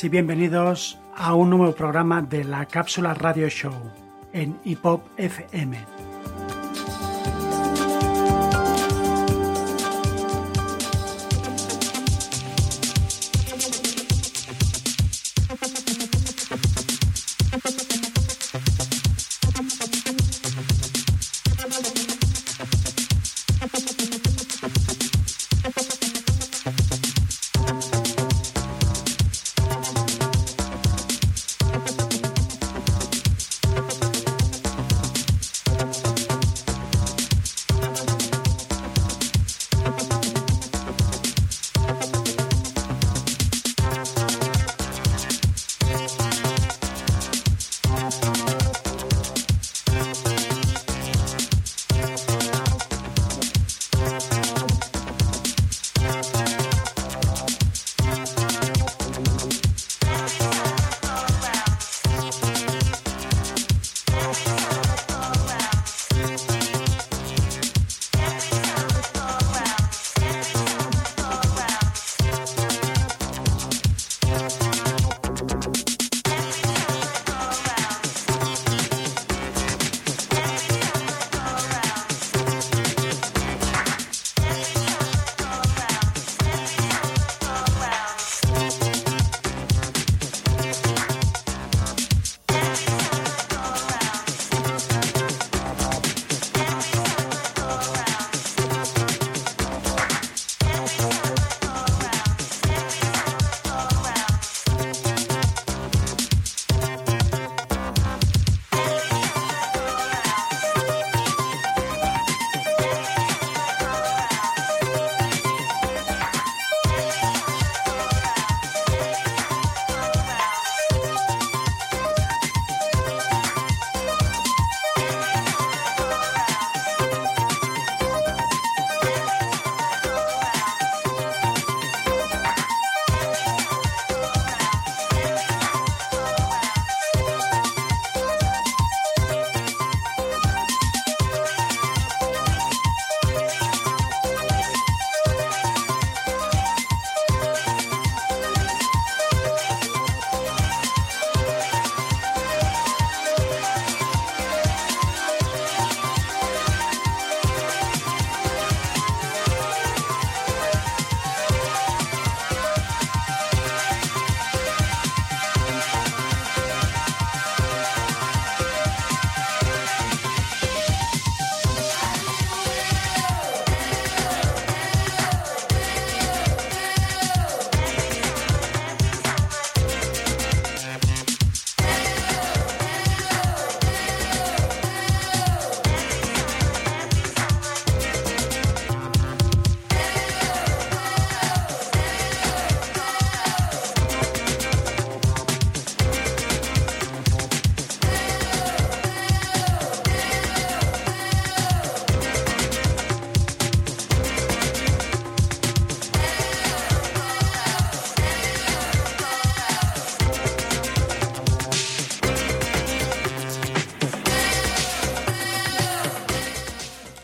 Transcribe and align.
Y 0.00 0.08
bienvenidos 0.08 0.98
a 1.14 1.34
un 1.34 1.50
nuevo 1.50 1.72
programa 1.74 2.22
de 2.22 2.44
la 2.44 2.64
Cápsula 2.64 3.12
Radio 3.12 3.48
Show 3.50 3.74
en 4.32 4.58
Hipop 4.64 5.02
FM. 5.18 5.91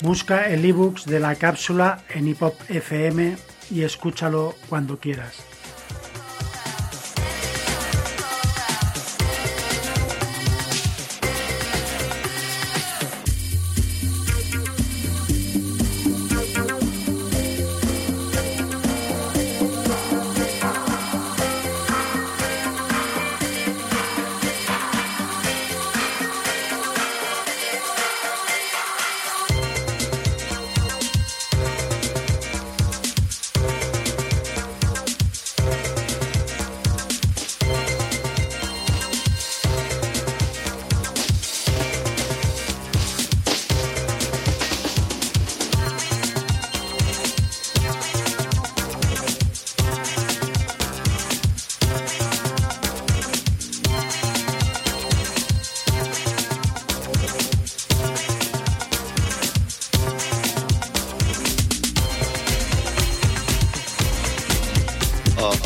Busca 0.08 0.49
el 0.49 0.64
ebook 0.64 1.05
de 1.05 1.20
la 1.20 1.34
cápsula 1.34 2.02
en 2.08 2.28
Hipop 2.28 2.55
FM 2.70 3.37
y 3.70 3.82
escúchalo 3.82 4.55
cuando 4.70 4.99
quieras. 4.99 5.48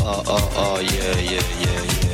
oh, 0.05 0.23
oh, 0.27 0.49
oh, 0.55 0.79
yeah, 0.79 1.17
yeah, 1.19 1.41
yeah, 1.59 2.09
yeah. 2.09 2.12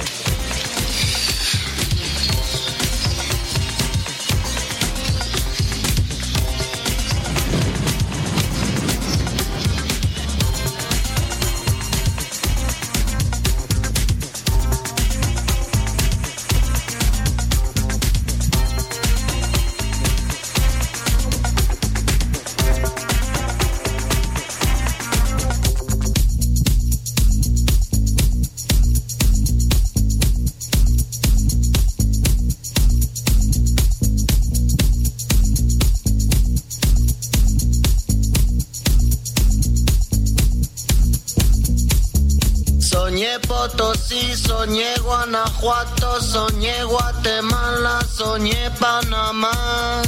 Guanajuato, 45.62 46.22
soñé 46.22 46.84
Guatemala, 46.86 48.00
soñé 48.16 48.72
Panamá. 48.80 50.02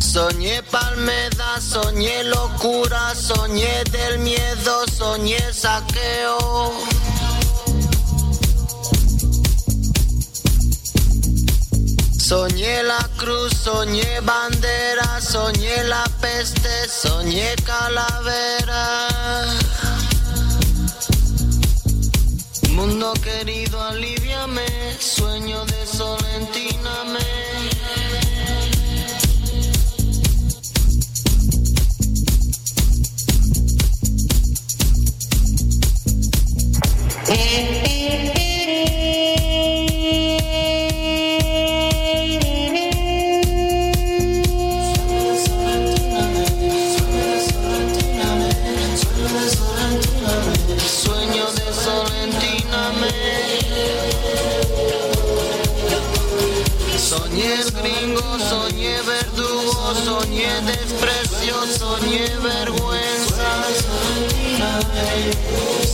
Soñé 0.00 0.62
palmeda, 0.62 1.60
soñé 1.60 2.24
locura, 2.24 3.14
soñé 3.14 3.84
del 3.90 4.20
miedo, 4.20 4.86
soñé 4.96 5.52
saqueo. 5.52 6.93
Soñé 12.34 12.82
la 12.82 13.08
cruz, 13.16 13.52
soñé 13.62 14.18
bandera, 14.22 15.20
soñé 15.20 15.84
la 15.84 16.02
peste, 16.20 16.88
soñé 16.88 17.54
calavera. 17.64 19.06
Mundo 22.70 23.12
querido, 23.22 23.80
aliviame, 23.80 24.66
sueño 24.98 25.64
de 25.64 25.86
solentíname. 25.86 27.34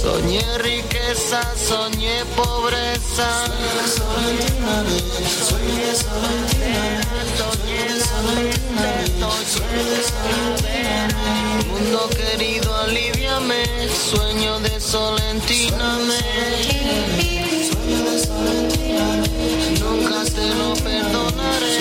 Soñé 0.03 0.43
riqueza, 0.59 1.41
soñé 1.57 2.25
pobreza. 2.37 3.47
Soñé 3.97 4.51
Mundo 11.69 12.09
querido, 12.11 12.75
aliviame, 12.77 13.65
sueño 13.89 14.61
de 14.61 14.81
solentíname. 14.81 16.19
Nunca 19.81 20.25
te 20.25 20.55
lo 20.55 20.75
perdonaré. 20.75 21.81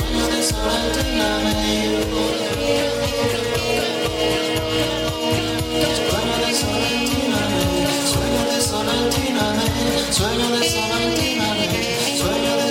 Sueño 10.19 10.47
de 10.51 10.69
Solentina, 10.69 11.47
sueño 12.19 12.53
de 12.57 12.69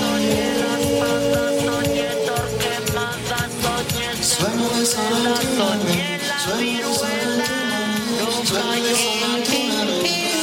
soñé 0.00 0.46
las 0.58 0.82
patas, 0.98 1.52
soñé 1.64 2.08
torquemadas, 2.26 3.50
soñé 3.62 4.08
sueño 4.32 4.68
de 4.76 4.84
Solentina, 4.86 5.76
soñé 5.86 6.18
la 6.26 6.38
viruela, 6.58 7.50
nunca 8.18 8.60
yo 8.74 8.90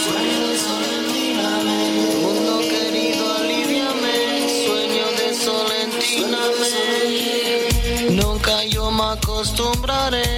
sueño 0.06 0.40
de 0.48 0.56
Solentina, 0.68 1.50
mundo 2.22 2.54
querido, 2.62 3.24
aliviame, 3.40 4.16
sueño 4.66 5.08
de 5.20 5.28
Solentina, 5.36 6.42
nunca 8.10 8.56
yo 8.64 8.84
me 8.90 9.04
acostumbraré. 9.04 10.33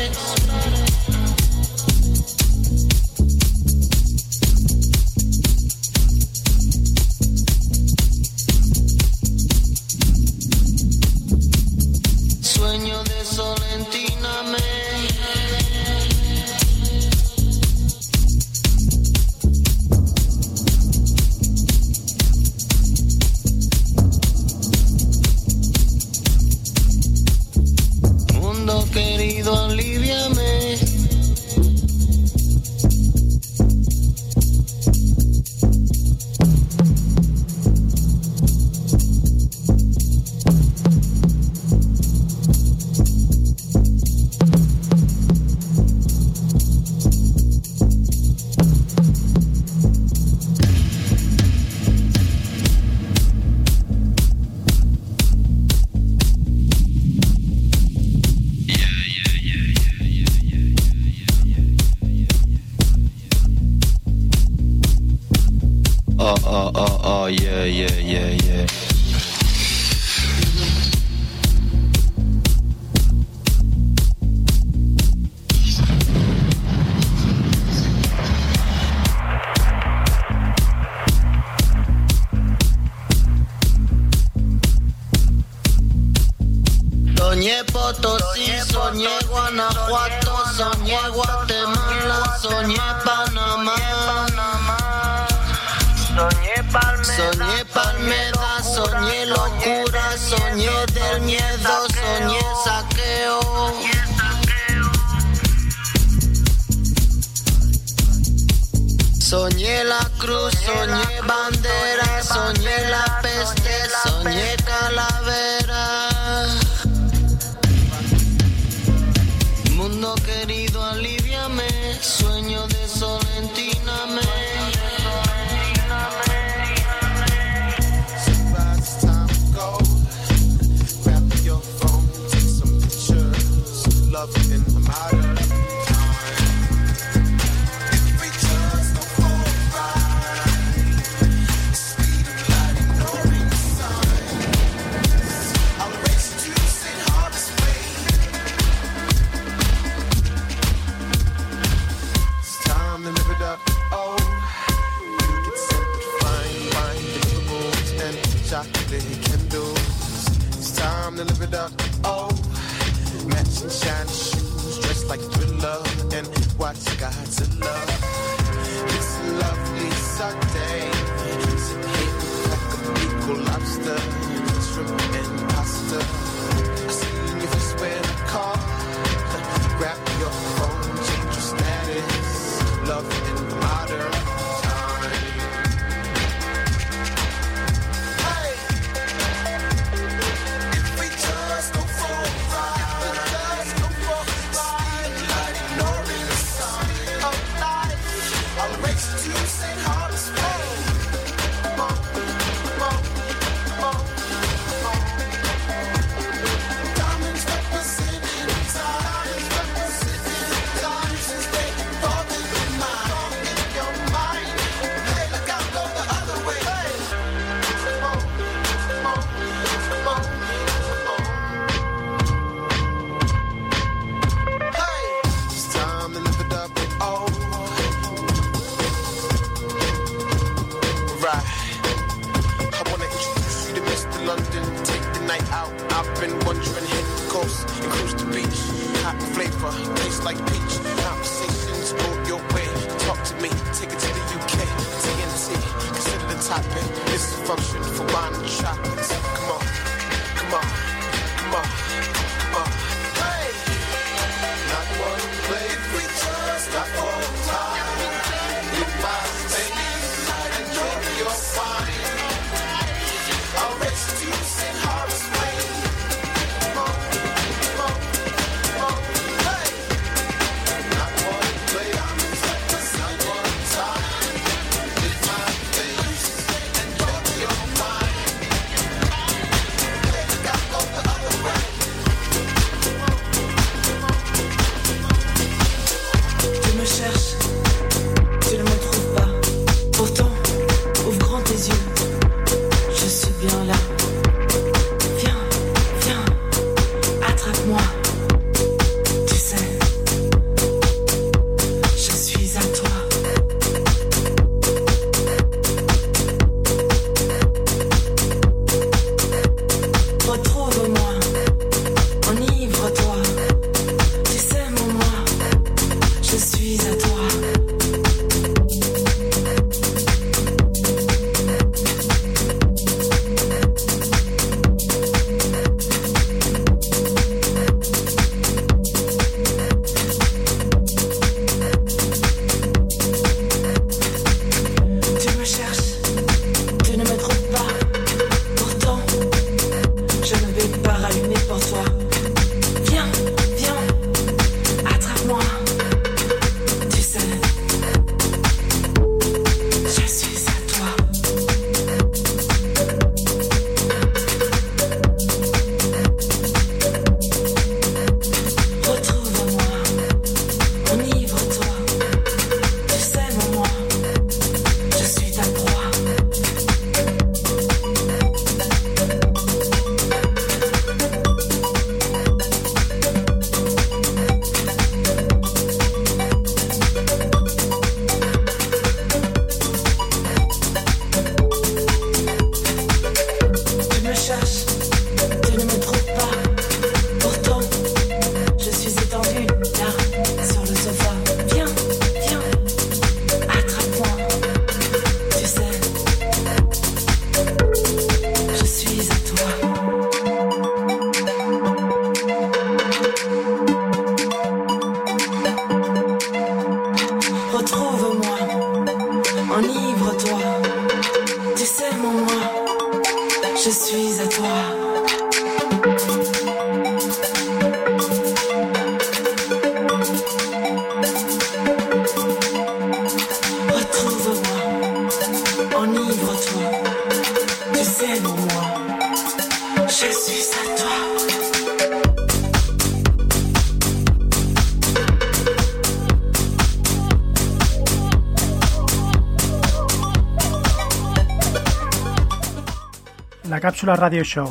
Cápsula 443.76 443.98
Radio 443.98 444.24
Show, 444.24 444.50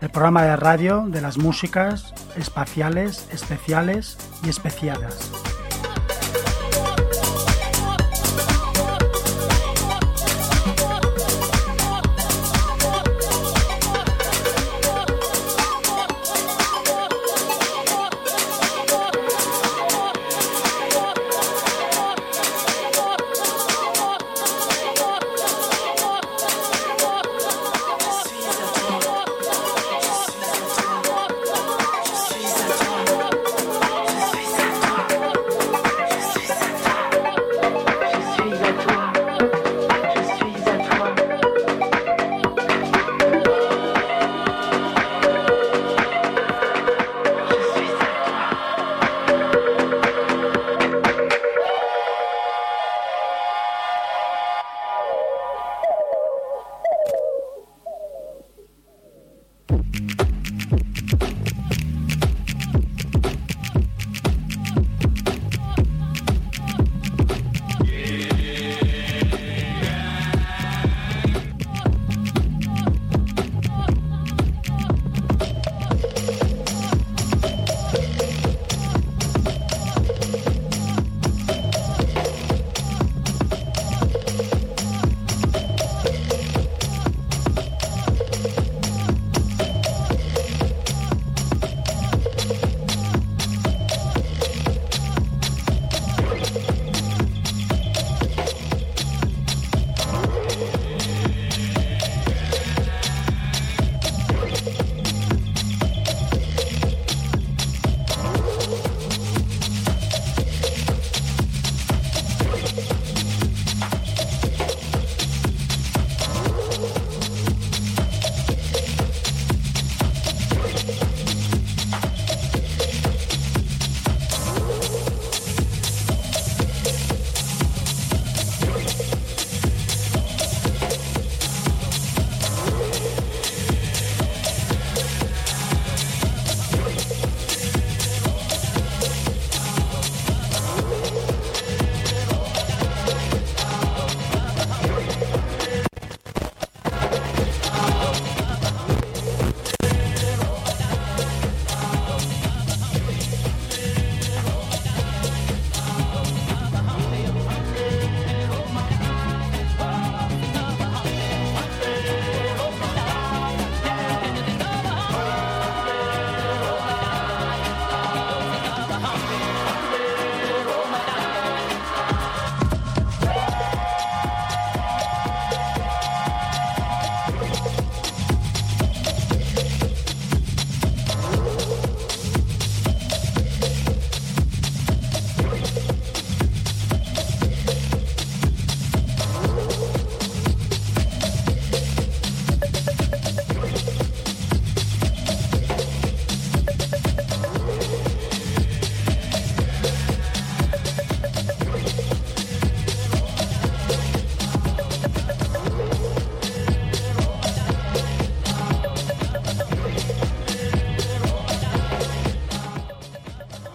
el 0.00 0.10
programa 0.10 0.42
de 0.42 0.56
radio 0.56 1.04
de 1.06 1.20
las 1.20 1.38
músicas 1.38 2.12
espaciales, 2.36 3.28
especiales 3.30 4.18
y 4.44 4.48
especiadas. 4.48 5.31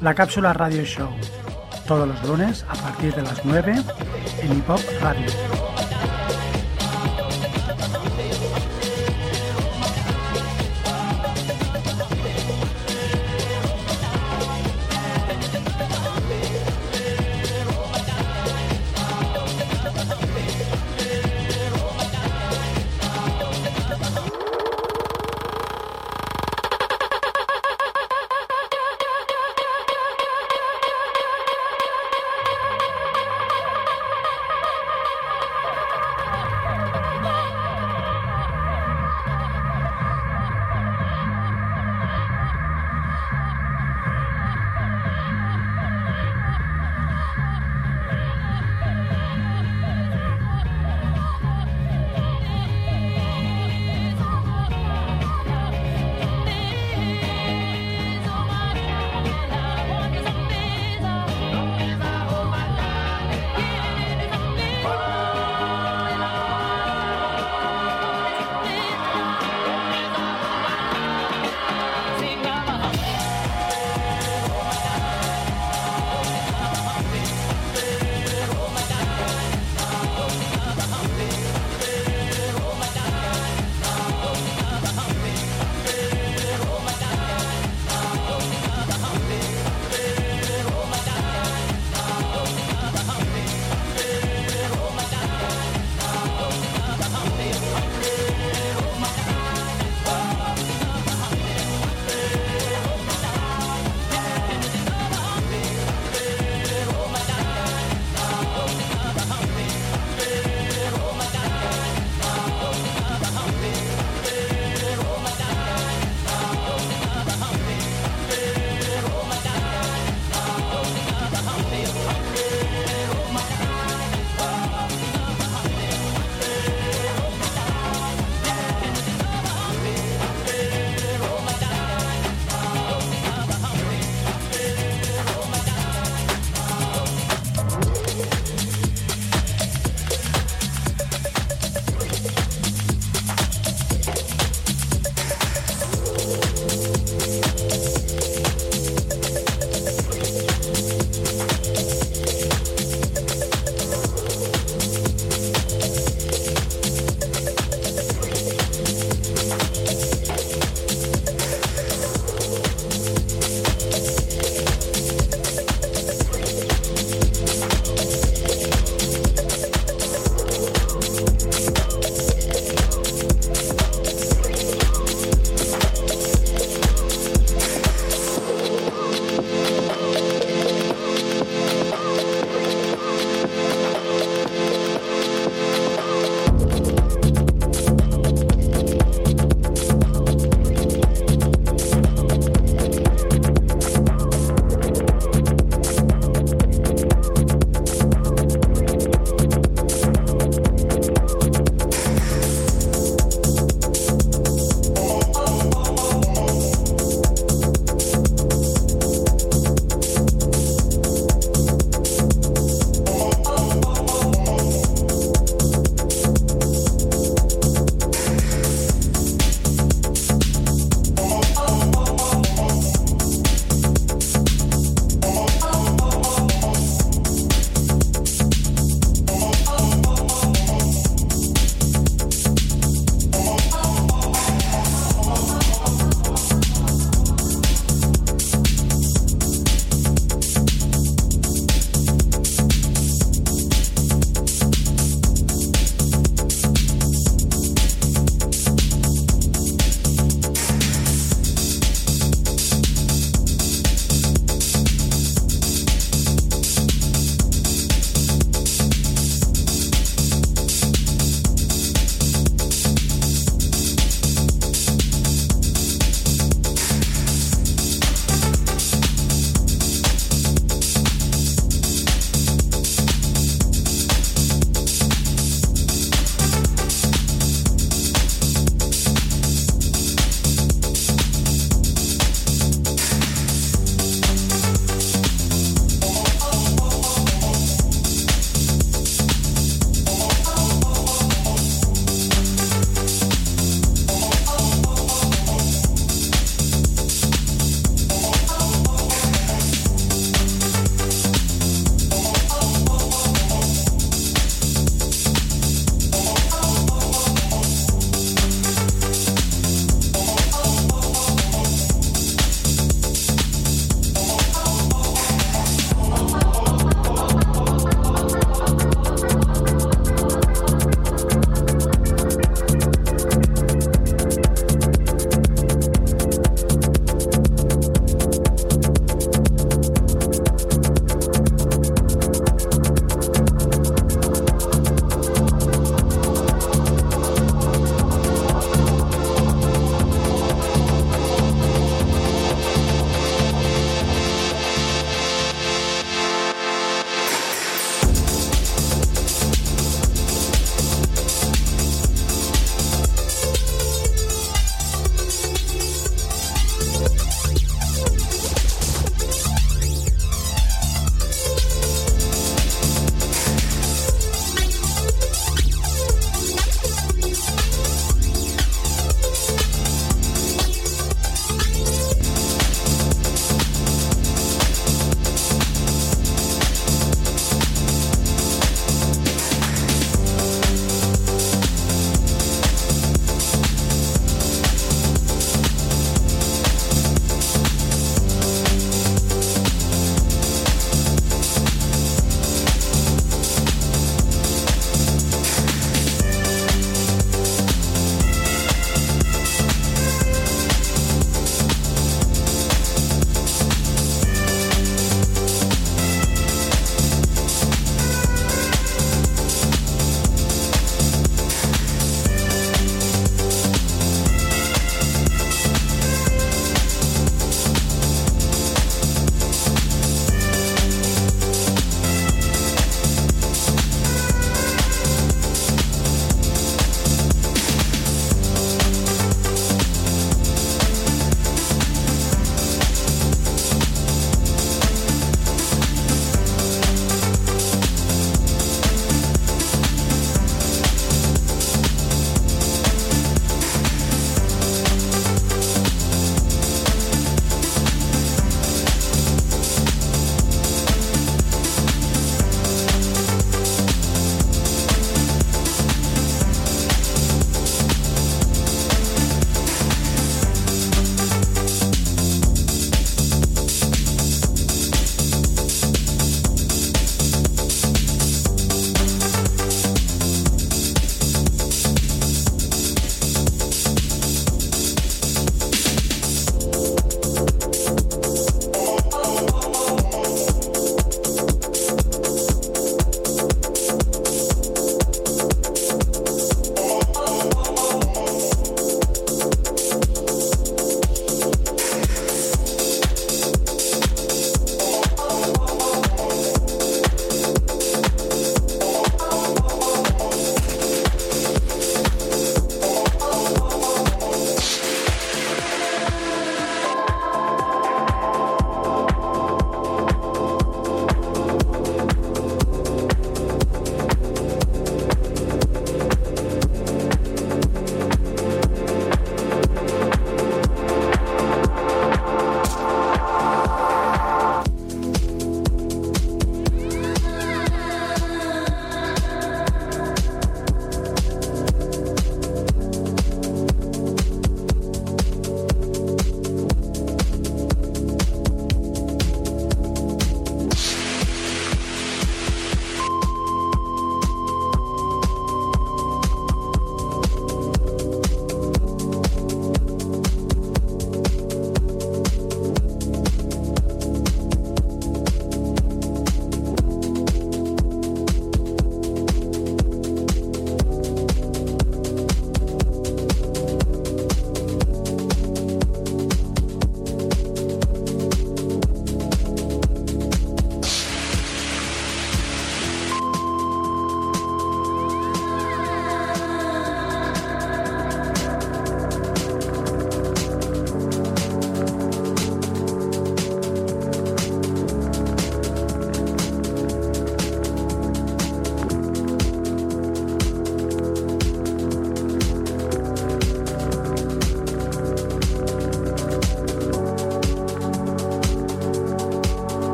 La 0.00 0.14
Cápsula 0.14 0.54
Radio 0.54 0.82
Show, 0.82 1.10
todos 1.86 2.08
los 2.08 2.24
lunes 2.26 2.64
a 2.70 2.74
partir 2.74 3.14
de 3.14 3.20
las 3.20 3.44
9 3.44 3.74
en 4.40 4.52
Hip 4.56 4.70
Hop 4.70 4.80
Radio. 5.02 5.26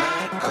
Oh. 0.00 0.47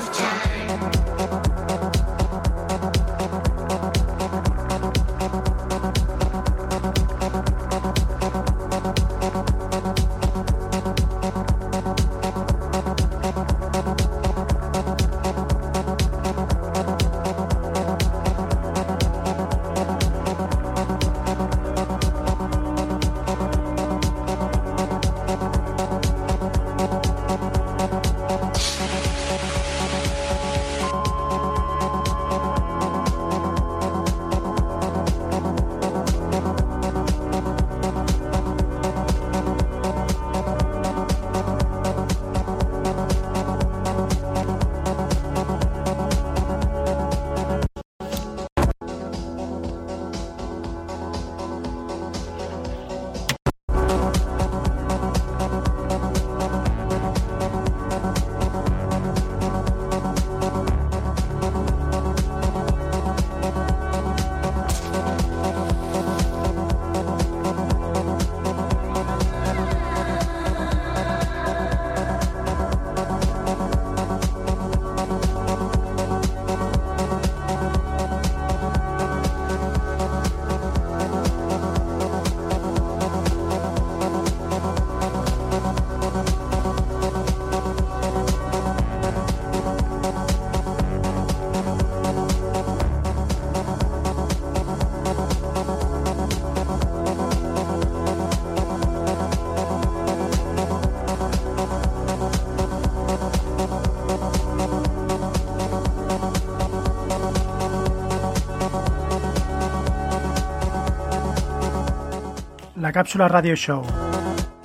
La 112.88 112.94
Cápsula 112.94 113.28
Radio 113.28 113.54
Show, 113.58 113.84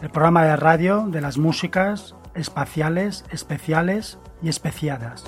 el 0.00 0.08
programa 0.08 0.44
de 0.44 0.54
radio 0.54 1.06
de 1.08 1.20
las 1.20 1.38
músicas 1.38 2.14
espaciales, 2.36 3.24
especiales 3.32 4.20
y 4.40 4.48
especiadas. 4.48 5.24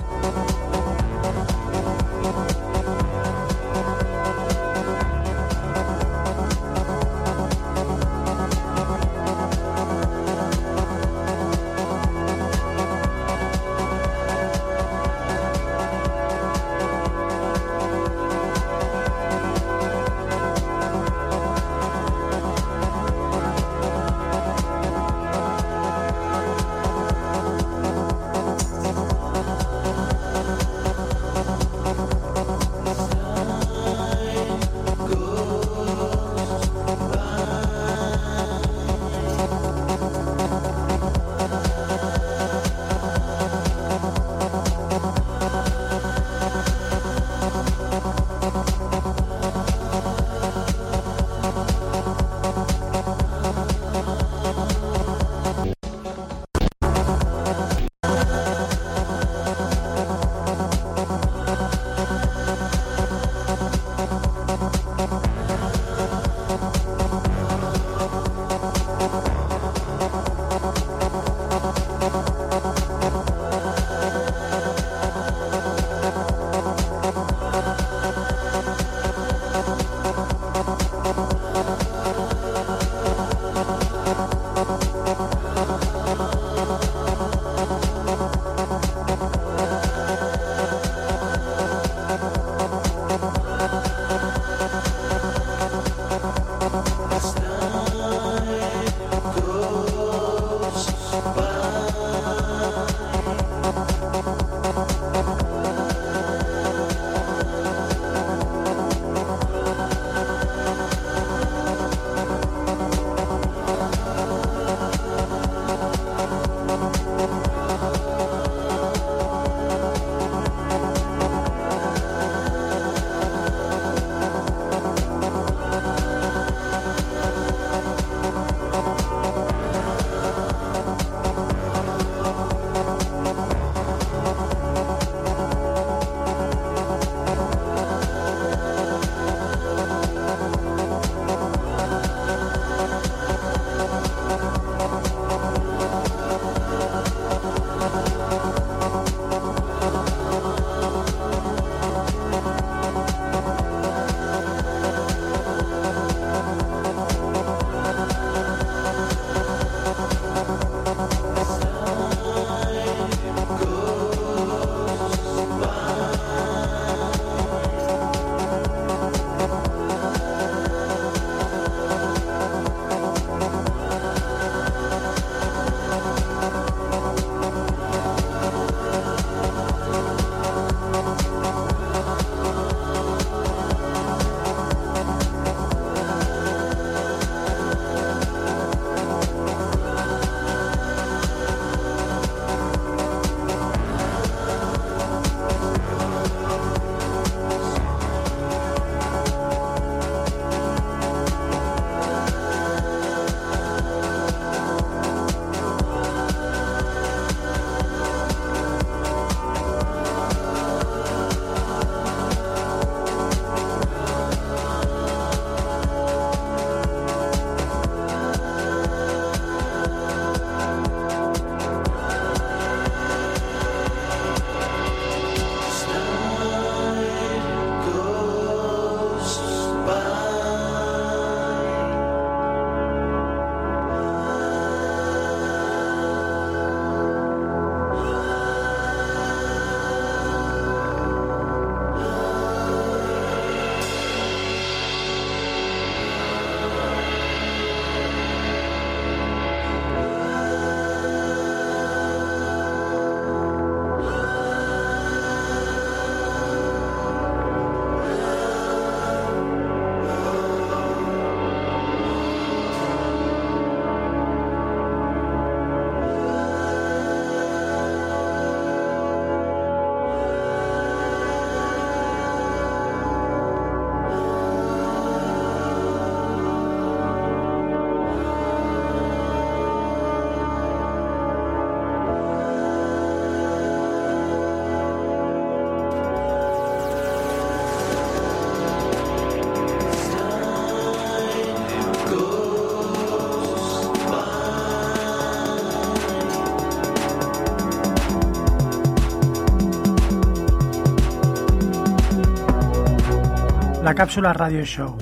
La 303.95 303.99
cápsula 303.99 304.33
Radio 304.33 304.65
Show, 304.65 304.97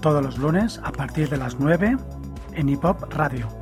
todos 0.00 0.22
los 0.22 0.38
lunes 0.38 0.80
a 0.84 0.92
partir 0.92 1.28
de 1.28 1.36
las 1.36 1.58
9 1.58 1.96
en 2.52 2.68
Hip 2.68 2.84
Hop 2.84 3.12
Radio. 3.12 3.59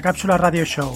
La 0.00 0.04
Cápsula 0.04 0.38
Radio 0.38 0.64
Show, 0.64 0.94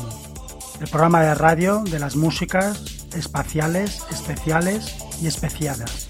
el 0.80 0.88
programa 0.88 1.20
de 1.20 1.34
radio 1.34 1.82
de 1.84 1.98
las 1.98 2.16
músicas 2.16 3.07
espaciales, 3.14 4.02
especiales 4.11 4.96
y 5.20 5.26
especiadas. 5.26 6.03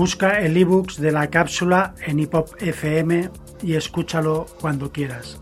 Busca 0.00 0.40
el 0.40 0.56
ebooks 0.56 0.96
de 0.96 1.12
la 1.12 1.28
cápsula 1.28 1.94
en 2.06 2.20
Hip 2.20 2.34
Hop 2.34 2.56
FM 2.58 3.28
y 3.62 3.74
escúchalo 3.74 4.46
cuando 4.58 4.90
quieras. 4.90 5.38